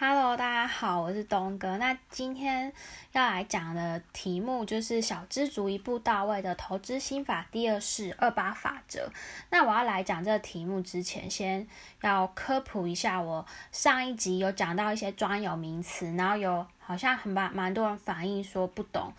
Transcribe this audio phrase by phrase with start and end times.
[0.00, 1.76] Hello，大家好，我是东哥。
[1.76, 2.72] 那今天
[3.10, 9.10] 要来讲的题目就是小资族一步到位的投资心法第二式二八法则。
[9.50, 11.66] 那我要来讲这个题目之前，先
[12.00, 19.12] 要科普一下，我上一集有讲到一些专有名词，然后有好像很蛮蛮多人反映说不懂，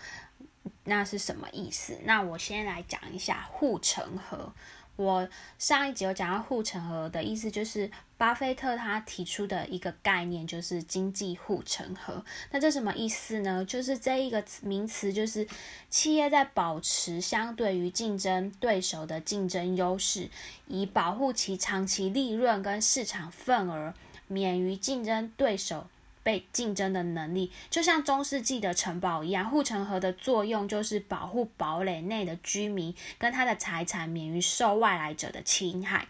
[0.86, 2.00] 那是什么意思？
[2.05, 4.54] 那我先来讲一下护城河。
[5.00, 12.21] 我上一集有讲到护城河的意思，就是巴菲特他提出的一个概念，就是经济护城河。
[12.52, 13.64] 那这什么意思呢？
[13.64, 15.48] 就是这一个名词，就是
[15.90, 20.30] 企业在保持相对于竞争对手的竞争优势，
[20.68, 23.93] 以保护其长期利润跟市场份额，
[24.28, 25.88] 免于竞争对手。
[26.23, 36.08] 被竞争的能力，就像中世纪的城堡一样，护城河的作用就是保护堡垒内的居民跟他的财产免于受外来者的侵害。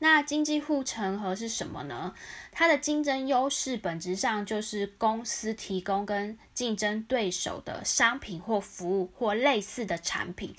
[0.00, 2.14] 那经济护城河是什么呢？
[2.52, 10.54] 它的竞争优势本质上就是公司提供跟竞争对手的商品或服务或类似的产品，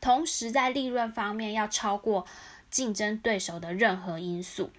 [0.00, 2.26] 同时在利润方面要超过
[2.68, 4.72] 竞争对手的任何因素。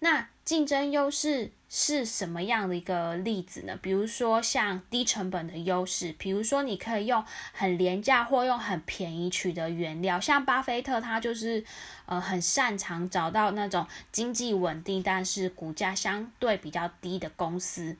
[0.00, 3.78] 那竞争优势是什么样的一个例子呢？
[3.82, 11.62] 比如说像低成本的优势，比如说你可以用很廉价或用很便宜取得原料，像巴菲特他就是
[12.06, 17.98] 呃很擅长找到那种经济稳定但是股价相对比较低的公司。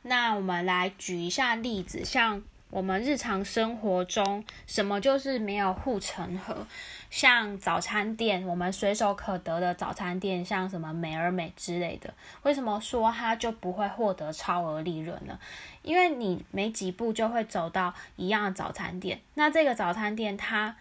[0.00, 2.42] 那我们来举一下例子，像。
[2.74, 6.66] 我们日常生活中，什么就是没有护城河？
[7.08, 15.38] 像早餐店，我们随手可得的早餐店，像什么美而美之类的，为什么说它就不会获得超额利润呢？
[15.82, 20.74] 因为你没几步就会走到一样的早餐店，那这个早餐店它。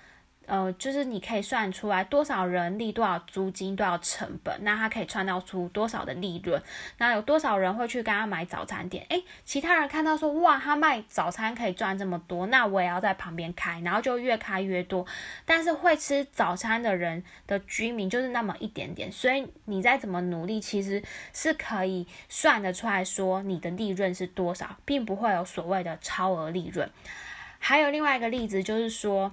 [0.45, 6.61] 呃，就是你可以算出来多少人力、多少租金、多少成本，那他可以创造出多少的利润。
[6.97, 9.05] 那有多少人会去跟他买早餐店？
[9.09, 15.05] 诶，其他人看到说，哇，他卖早餐可以赚这么多，那我也要在旁边开，然后就越开越多。
[15.45, 21.01] 但是会吃早餐的人的居民就是那么一点点，所以你再怎么努力，其实
[21.33, 26.89] 是可以算得出来说你的利润是多少，并不会有所谓的超额利润。
[27.59, 29.31] 还有另外一个例子就是说。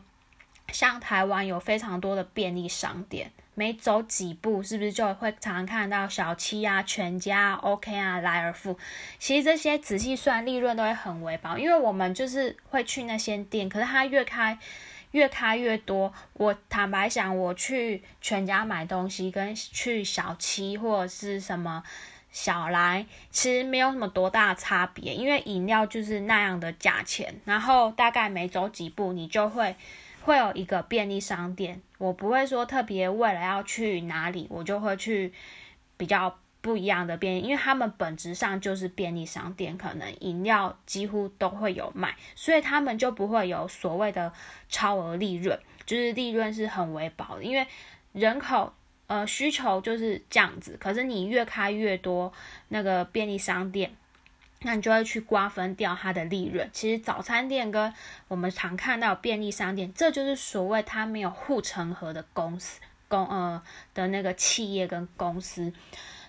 [0.72, 8.78] 像台湾有非常多的便利商店，每走几步，是不是就会常看到小七啊、全家、OK 啊、莱尔富？
[9.18, 14.58] 其实这些仔细算，利润都会很微薄，因为我们就是会去那些店，可是它越开
[15.10, 16.12] 越开越多。
[16.34, 21.82] 我坦白讲，我去全家买东西，跟去小七或者是什么
[22.30, 29.76] 小来，其实没有什么多大差别，因为饮料就是那样的价钱，然后大概每走几步，你就会。
[30.22, 35.32] 会有一个便利商店，我不会说特别为了要去哪里，我就会去
[35.96, 44.32] 比较不一样的便利，因为他们本质上就是便利商店，可能饮料几乎都会有卖，所以他们就不会有所谓的
[44.68, 47.66] 超额利润，就是利润是很微薄的，因为
[48.12, 48.72] 人口
[49.06, 52.32] 呃需求就是这样子，可是你越开越多
[52.68, 53.90] 那个便利商店。
[54.62, 56.68] 那你就会去瓜分掉它的利润。
[56.72, 57.92] 其实早餐店跟
[58.28, 63.62] 我们常看到便利商店，这就是所谓它没有护城河的公司公呃
[63.94, 65.72] 的那个企业跟公司。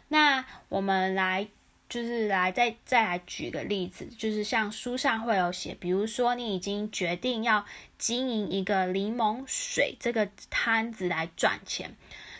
[0.08, 1.48] 那我们来
[1.90, 7.66] 就是来再再来举个例子，就是像书上会有写，比如说你已经决定要
[7.98, 11.96] 经营一个柠檬水这个摊子来赚钱，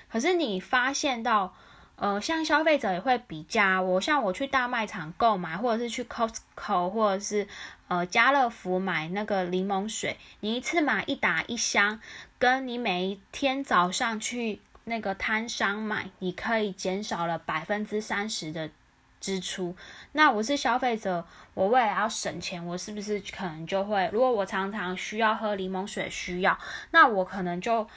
[0.10, 1.54] 可是你发现到。
[2.02, 7.48] 呃，像消费者也会比较，我像我去大卖场购买，或者是去 Costco 或者是
[7.90, 12.02] 呃家乐福买那个柠檬水，你一次买一打一箱，
[12.40, 18.72] 跟你每一天早上去那个摊商买，你可以减少了百分之三十的
[19.20, 19.76] 支出。
[20.14, 21.24] 那我是消费者，
[21.54, 26.58] 我为了要省钱，我是不是可能就会，如果我常常需要喝柠檬水，需要，
[26.90, 27.88] 那我可能就。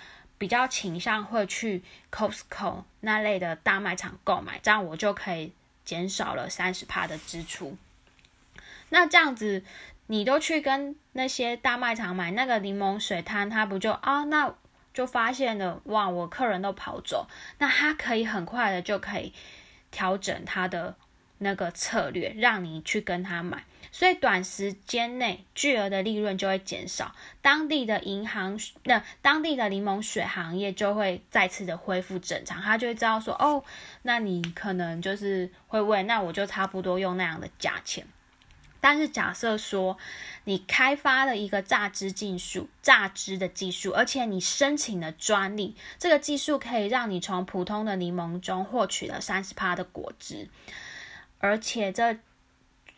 [0.44, 1.82] 比较倾向会去
[2.12, 5.55] Costco 那类的大卖场购买，这样我就可以
[5.87, 7.79] 减少了三十帕的支出。
[8.91, 9.64] 那这样子，
[10.08, 14.25] 你都去跟那些大卖场买那个柠檬水摊，他不就啊？
[14.25, 14.55] 那
[14.93, 17.26] 就发现了哇，我客人都跑走，
[17.56, 19.32] 那他可以很快的就可以
[19.90, 20.94] 调整他的
[21.39, 23.65] 那个策略，让你去跟他买。
[23.93, 33.63] 所以短时间内巨额的利润就会减少，当地的银行那当地的柠檬水行业就会再次的恢复正常，他就会知道说哦，
[34.03, 38.05] 那你可能就是会问，那我就差不多用那样的价钱。
[38.81, 39.97] 但是假设说
[40.43, 50.51] 你开发了一个榨汁技术，榨汁的技术，而且你申请了专利，这个技术可以让你从普通的柠檬中获取了三十帕的果汁，
[51.44, 52.17] 而且这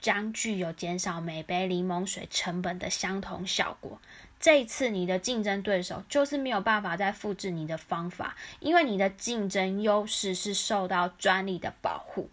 [0.01, 4.01] 将具有减少每杯柠檬水成本的相同效果。
[4.39, 12.31] 这一次你的竞争对手就是没有办法再复制你的方法，因为你的竞争优势是受到专利的保护。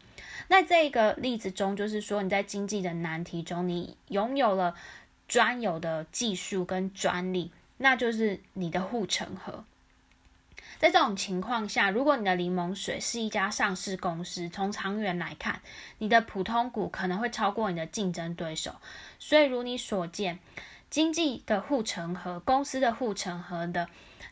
[0.49, 4.75] 那这个例子中，就是说你在经济的难题中，你拥有了
[5.27, 9.65] 专有的技术跟专利，那就是你的护城河。
[10.83, 15.61] 在这种情况下，如果你的柠檬水是一家上市公司，从长远来看，
[15.99, 18.75] 你的普通股可能会超过你的竞争对手。
[19.17, 20.39] 所以，如你所见。
[20.89, 23.87] 经济的护城河，公司的护城河的。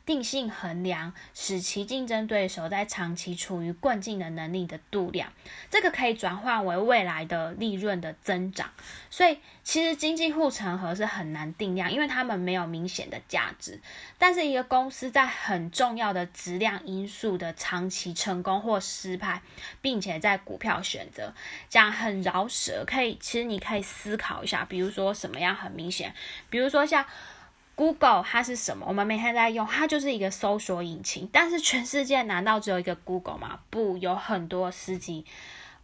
[0.06, 5.32] 定性衡量，使其竞争对手在长期处于困境的能力的度量，
[5.70, 8.72] 这个可以转换为未来的利润的增长。
[9.10, 13.80] 所以，其实经济护城河是很难定量，因为他们没有明显的价值。
[14.18, 19.42] 但是，一个公司在很重要的质量因素的长期成功或失败，
[19.82, 21.34] 并且在股票选择，
[21.70, 26.14] 这样很饶舌，可以，其实你可以思考一下，比如说什么样很明显，
[26.50, 27.06] 比如说像。
[27.76, 28.86] Google 它是什么？
[28.88, 31.28] 我们每天在用，它就是一个搜索引擎。
[31.32, 33.60] 但是全世界难道只有一个 Google 吗？
[33.70, 35.26] 不，有很多司机，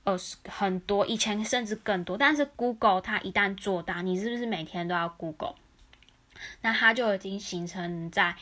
[0.03, 0.17] 呃，
[0.47, 2.17] 很多以前甚至更多。
[2.17, 5.55] 但是 Google 它一旦做大，你是不是每天都要 Google？
[6.61, 8.35] 那它就已经形成在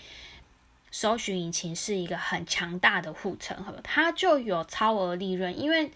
[0.91, 5.91] 搜寻引擎是一个很强大的护城河，它就有超额利润，因为。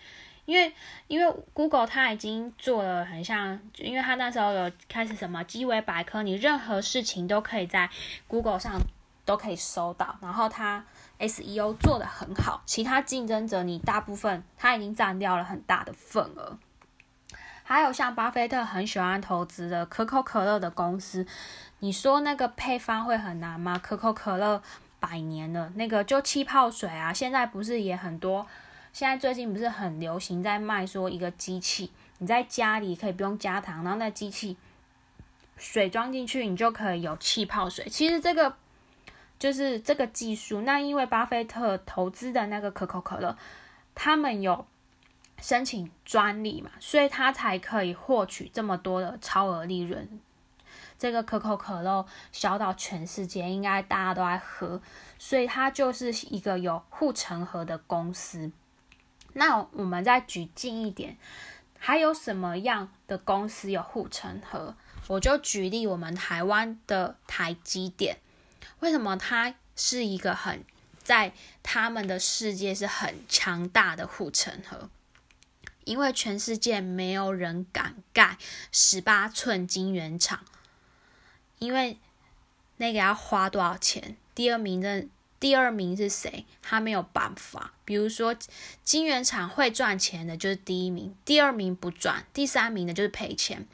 [0.50, 0.74] 因为
[1.06, 7.88] 因为 Google 它已经做了很像，因为它那时候有开始什么鸡尾百科，你任何事情都可以在
[8.28, 8.82] Google 上
[9.24, 10.84] 都可以搜到，然后它
[11.20, 16.58] SEO 做的很好，其他竞争者你大部分它已经占掉了很大的份额。
[17.62, 21.28] 还有像巴菲特很喜欢投资的可口可乐的公司，
[21.78, 23.78] 你说那个配方会很难吗？
[23.78, 24.64] 可口可乐
[25.00, 28.48] 百年了，那个就气泡水啊，现在不是也很多。
[28.92, 34.58] 现在最近不是很流行在卖说一个机器，你在家里可以不用加糖，然后那机器
[35.58, 37.88] 水装进去，你就可以有气泡水。
[37.88, 38.56] 其实这个
[39.38, 40.62] 就是这个技术。
[40.62, 43.38] 那因为巴菲特投资的那个可口可乐，
[43.94, 44.66] 他们有
[45.42, 50.20] 申请专利嘛，所以他才可以获取这么多的超额利润。
[50.98, 54.82] 这个可口可乐销到全世界，应该大家都在喝，
[55.18, 58.52] 所以它就是一个有护城河的公司。
[59.34, 61.18] 那我们再举近一点，
[61.78, 64.76] 还有什么样的公司有护城河？
[65.08, 68.20] 我就举例我们台湾的台积电，
[68.80, 70.64] 为什么它是一个很
[71.04, 71.34] 在
[71.64, 74.90] 他们的世界是很强大的护城河？
[75.86, 78.38] 因为全世界没有人敢盖
[78.72, 80.44] 十八寸晶圆厂，
[81.60, 81.98] 因为
[82.78, 84.18] 那个要花多少钱？
[84.34, 85.08] 第二名的。
[85.40, 86.46] 第二名是谁？
[86.62, 87.74] 他没有办法。
[87.86, 88.36] 比如说，
[88.84, 93.68] 金圆厂会赚钱的，就是第一名；第二名不赚，第三名的就是赔钱。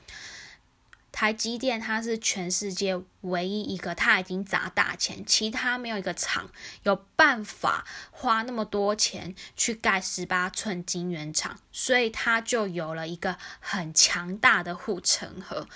[1.12, 6.50] 台积电它是全世界唯一一个，它已经砸大钱，其他没有一个厂
[6.84, 15.68] 有办法花那么多钱去盖十八寸金圆厂，所以它就有了一个很强大的护城河。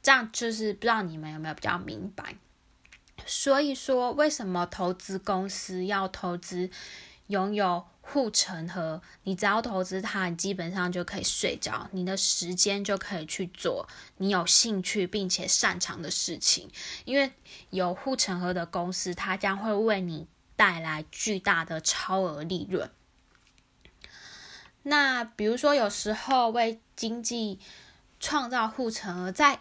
[0.00, 2.36] 这样就是不知道你们有没有比较明白？
[3.26, 6.70] 所以说，为什么投资公司要投资
[7.28, 9.00] 拥有护城河？
[9.22, 16.70] 你只要投资它，你基本上就可以睡着，你的时间就可以去做你有兴趣并且擅长的事情。
[17.04, 17.32] 因为
[17.70, 22.90] 有护城河的公司，它将会为你带来巨大的超额利润。
[24.82, 27.58] 那比如说，有时候为经济
[28.20, 29.60] 创造护城河，在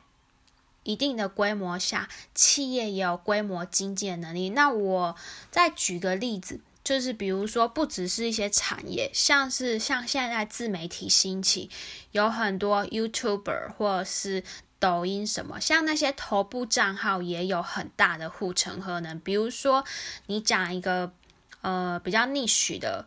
[0.83, 4.49] 一定的规模下，企业也有规模经济的能力。
[4.49, 5.15] 那我
[5.49, 11.69] 再举个例子，就是比如说，不只是一些产业，像是像现在自媒体兴起，
[12.11, 14.43] 有很多 YouTuber 或者是
[14.79, 19.19] 抖音什么，像那些头部账号也有很大的护城河呢。
[19.23, 19.85] 比如说，
[20.27, 21.13] 你讲一个
[21.61, 23.05] 呃比较逆许的，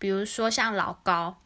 [0.00, 1.38] 比如说像老高，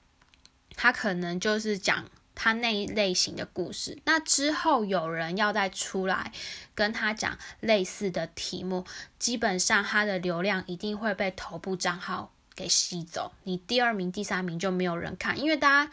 [0.74, 2.06] 他可能就是讲。
[2.34, 6.32] 他那一类型的故事，那之后有人要再出来
[6.74, 8.84] 跟他讲类似的题目，
[9.18, 13.32] 基本上他的流量一定会被头部账号给吸走。
[13.44, 15.92] 你第二名、第三名就没有人看，因为大家，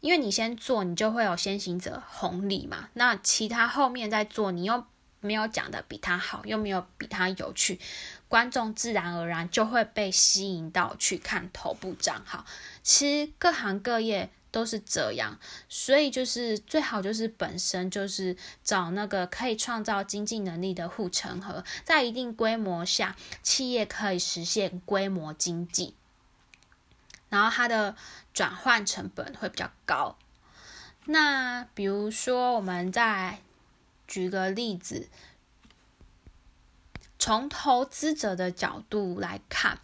[0.00, 2.88] 因为你先做，你就会有先行者红利嘛。
[2.94, 4.84] 那其他后面再做，你又
[5.20, 7.80] 没有讲的比他好，又没有比他有趣，
[8.28, 12.46] 观众自然而然就会被吸引到去看头部账号。
[12.84, 14.30] 其实各行各业。
[14.52, 25.96] 都是这样，所以就是最好就是本身就是找那个可以创造经济能力的护城河，在一定规模下，企业可以实现规模经济，
[27.30, 27.96] 然后它的
[28.34, 30.18] 转换成本会比较高。
[31.06, 33.40] 那比如说，我们再
[34.06, 35.08] 举个例子，
[37.18, 39.80] 从投资者的角度来看，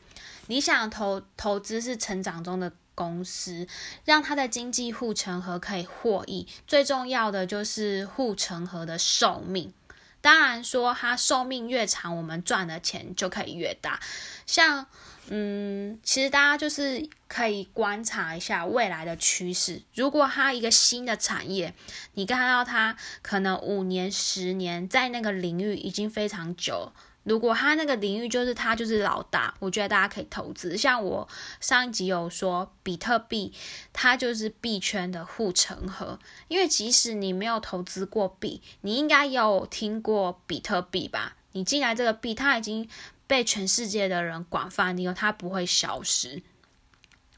[0.47, 2.71] 理想投投资是成长中的。
[2.99, 3.69] 公司
[4.05, 9.73] 让它的经济护城河可以获益，最重要的就是护城河的寿命。
[10.21, 14.01] 当然说它寿命越长，我们赚的钱就可以越大。
[14.47, 14.87] 像
[15.31, 19.83] 嗯，其实大家就是可以观察一下未来的趋势。
[19.95, 21.73] 如果它一个新的产业，
[22.15, 26.93] 你看到它可能五年、十年在那个领域已经非常久。
[27.29, 30.77] 如果他那个领域就是他就是老大，我觉得大家可以投资。
[30.79, 31.29] 像我
[31.61, 33.53] 上一集有说，比特币
[33.93, 36.19] 它就是币圈的护城河。
[36.49, 41.37] 因为即使你没有投资过币，你应该有听过比特币吧？
[41.53, 42.89] 你进来这个币，它已经
[43.27, 46.43] 被全世界的人广泛利用，它不会消失。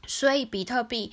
[0.07, 1.11] 所以比特币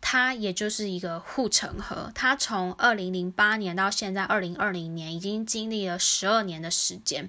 [0.00, 2.10] 它也就是一个护城河。
[2.14, 7.28] 它从二零零八年到现在二零二零年，已经经历了十二年的时间。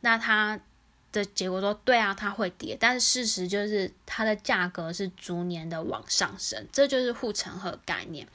[0.00, 0.58] 那它
[1.12, 8.26] 的结果说对啊，它会跌，但是事实就是它的价格是逐年的往上升，这就是护城河概念。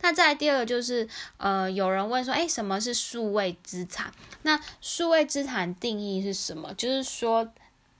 [0.00, 4.12] 那再第二个就是，呃，有人问说，哎，什么是数位资产？
[4.42, 6.74] 那数位资产定义是什么？
[6.74, 7.48] 就是说，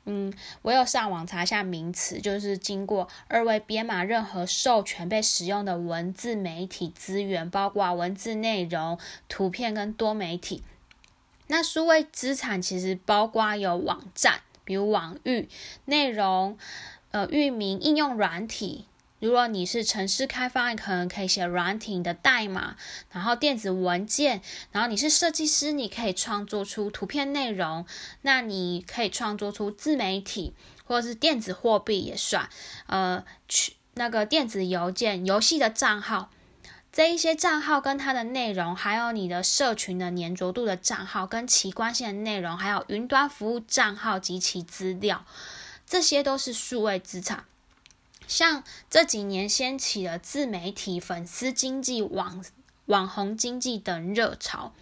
[0.04, 0.30] 嗯，
[0.60, 10.62] 我有上网查一下名词，就是经过二位编码任何授权被使用的文字媒体资源，包括文字内容、图片跟多媒体。
[11.46, 15.48] 那数位资产其实包括有网站，比如网域
[15.84, 16.58] 内容、
[17.10, 18.86] 呃域名、应用软体。
[19.20, 22.76] 如果你是城市开发，你可能可以写软体的代码，
[23.10, 24.42] 然后电子文件。
[24.70, 27.86] 然后你是设计师，你可以创作出图片内容。
[28.22, 30.52] 那你可以创作出自媒体，
[30.84, 32.50] 或者是电子货币也算。
[32.86, 36.30] 呃，去那个电子邮件、游戏的账号。
[36.94, 45.26] 这一些账号跟它的内容，还有你的社群的粘着度的账号跟其关系的内容，还有云端服务账号及其资料，
[45.84, 47.46] 这些都是数位资产。
[48.28, 52.44] 像这几年掀起的自媒体、粉丝经济、网
[52.86, 54.72] 网红经济等热潮。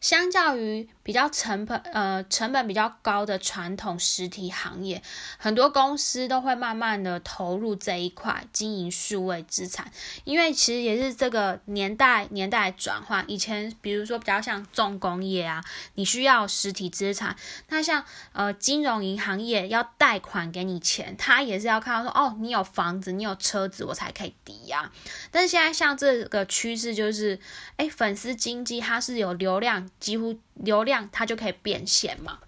[0.00, 5.02] 相较于比较成本呃成本比较高的传统实体行业，
[5.38, 9.90] 很多公司都会慢慢的投入这一块经营数位资产，
[10.24, 13.24] 因为其实也是这个年代年代转换。
[13.26, 15.64] 以前比如说比较像重工业啊，
[15.94, 17.34] 你需要实体资产，
[17.68, 24.92] 那像呃金融银行业要贷款给你钱，他也是要看到说哦你有房子你有车子我才可以抵押。
[25.32, 27.40] 但是现在像这个趋势就是，
[27.78, 29.87] 哎粉丝经济它是有流量。
[29.98, 32.38] 几乎流量它就可以变现嘛？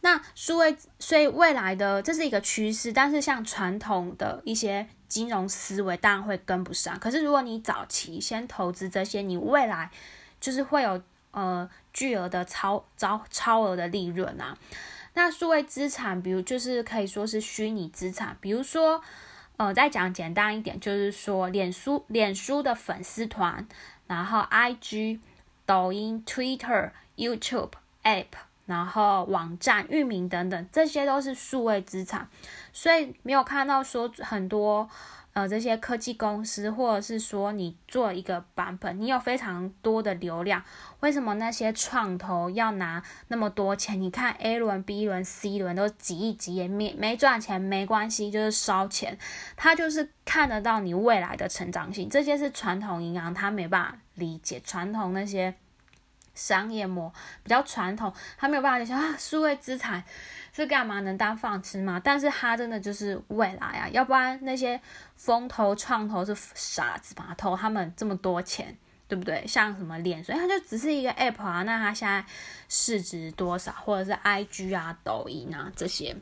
[0.00, 6.96] 那数位，所以未来的这是一个趋势，但是像传统的一些金融思维当然会跟不上。
[7.00, 9.90] 可是如果你早期先投资这些，你未来
[10.40, 14.56] 就是会有呃巨额的超超超额的利润啊。
[15.14, 19.02] 那数位资产，比如就是可以说是虚拟资产，比如说
[19.56, 23.66] 呃再讲简单一点，就是说脸书脸书的粉丝团，
[24.06, 25.18] 然后 IG。
[25.68, 27.72] 抖音、Twitter、YouTube
[28.02, 28.24] App，
[28.64, 32.26] 然后网站、域名等等，这些都是数位资产。
[32.72, 34.88] 所以没有看到说很多
[35.32, 40.62] 呃这些科技公司，或者是说你做一个版本，你有非常多的流量，
[41.00, 44.00] 为什么那些创投要拿那么多钱？
[44.00, 49.18] 你看 A 轮、B 轮、C 轮都几亿几亿，没没赚钱没关系，就是烧钱。
[49.56, 53.98] 他就是看得到你未来的成长性，这些是传统银行他没办法。
[54.14, 55.54] 理解传统那些
[56.38, 60.02] 商业模比较传统，他没有办法想啊，数位资产
[60.52, 61.00] 是干嘛？
[61.00, 62.00] 能当饭吃吗？
[62.02, 64.80] 但是他真的就是未来啊，要不然那些
[65.16, 67.34] 风投创投是傻子吧？
[67.36, 68.76] 投他们这么多钱，
[69.08, 69.44] 对不对？
[69.46, 72.24] 像什么脸，所以他就只是一个 app 啊，那他现在
[72.68, 73.72] 市值多少？
[73.72, 76.16] 或者是 IG 啊、抖音啊这些。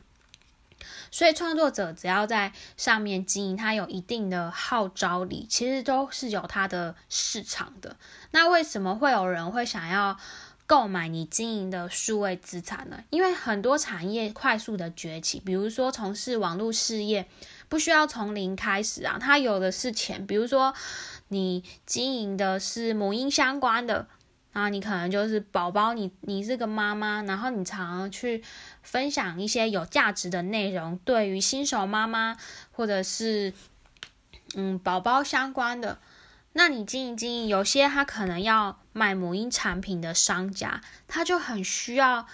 [1.11, 7.95] 所以创作者只要在上面经营，它有一定的号召力，其实都是有它的市场的。
[8.31, 10.17] 那为什么会有人会想要
[10.65, 13.03] 购买你经营的数位资产呢？
[13.09, 17.27] 因为很多产业快速的崛起，比如说从事网络事业，
[17.69, 20.27] 不需要从零开始啊，它有的是钱。
[20.27, 20.73] 比如说
[21.29, 24.07] 你经营的是母婴相关的。
[24.57, 28.43] 啊，你可能就是宝宝，你你是个妈妈，然后你常常去
[28.81, 32.35] 分享一些有价值的内容，对于新手妈妈
[32.71, 33.53] 或者是
[34.55, 35.99] 嗯宝宝相关的，
[36.53, 42.25] 那你经营经营，有些他可能要卖母婴产品的商家，他就很需要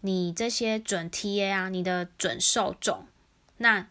[0.00, 3.06] 你这些准 TA 啊，你的准受众，
[3.58, 3.86] 那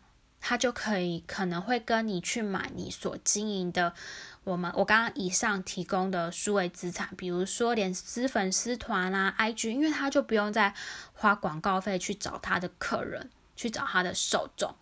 [0.47, 3.95] 他就可以可能会跟你去买你所经营的。
[4.43, 10.75] 我们我刚刚以上提供的数位资产，比如说连丝粉丝团啊、IG，因为他就不用再
[11.13, 14.75] 花广告费去找他的客人，去找他的受众，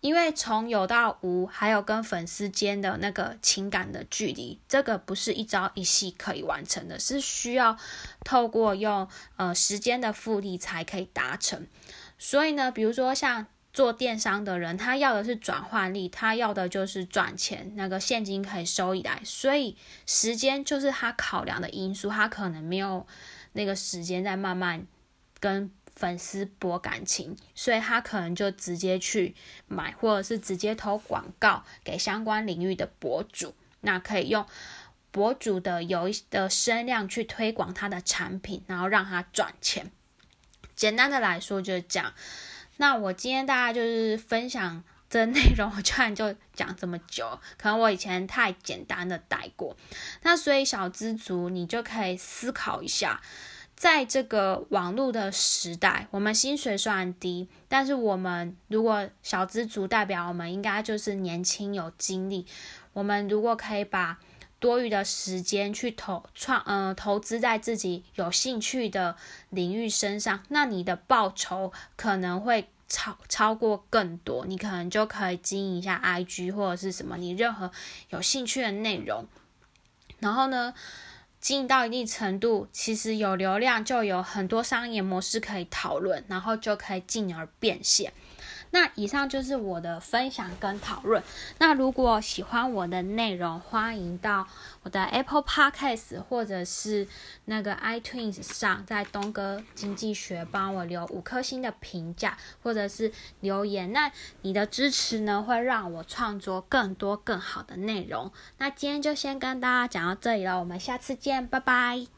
[0.00, 7.76] 因为从有到无，还有跟粉丝间的那个情感的距离，这个不是一朝一夕可以完成的，是需要
[8.24, 11.66] 透过用呃时间的复利才可以达成。
[12.18, 13.48] 所以呢，比如说像。
[13.76, 23.06] 做电商的人，他要的是转换率，他要的就是赚钱，那个现金可以收益来，所以时间就是他考量的因素，他可能没有
[23.52, 24.86] 那个时间在慢慢
[25.40, 29.34] 跟粉丝博感情，所以他可能就直接去
[29.68, 34.46] 买，或者是直接投广告给相关领域的博主，那可以用
[35.10, 39.90] 博主的有的声量去推广他的产品，然后让他赚钱。
[40.74, 42.14] 简单的来说就是这样。
[42.78, 49.76] 那我今天大家就是分享这内容，我居然就讲这么久，可能我以前太简单的带过。
[50.22, 53.22] 那所以小资族，你就可以思考一下，
[53.76, 62.46] 在这个网络的时代，我们薪水虽然低，但是我们如果小资族代表我们应该就是年轻有精力，
[62.92, 64.18] 我们如果可以把
[64.66, 69.14] 多余的时间去投创，呃，投资在自己有兴趣的
[69.50, 74.44] 领域身上，那你的报酬可能会超超过更多。
[74.44, 77.70] 你可能就可以经营一下 IG 或者是什么，你任何
[78.10, 79.28] 有兴趣的内容。
[80.18, 80.74] 然后呢，
[81.40, 88.12] 经营到一定程度，其实有流量就有很多商业模式可以讨论，然后就可以进而变现。
[88.76, 91.22] 那以上就是我的分享跟讨论。
[91.56, 94.46] 那如果喜欢我的内容，欢迎到
[94.82, 97.08] 我的 Apple Podcast 或者是
[97.46, 103.94] 那个 iTunes 上，在东哥经济学帮我留五颗星的评价，或者是留言。
[103.94, 108.30] 那你的支持呢，会让我创作更多更好的内容。
[108.58, 112.15] 那今天就先跟大家讲到这里了，我们下次见，拜拜。